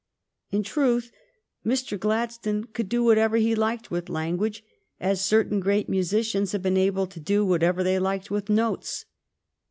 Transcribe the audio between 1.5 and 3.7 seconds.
Mr. Gladstone could do whatever he